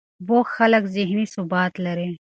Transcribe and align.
بوخت 0.27 0.51
خلک 0.57 0.83
ذهني 0.95 1.25
ثبات 1.35 1.73
لري. 1.85 2.11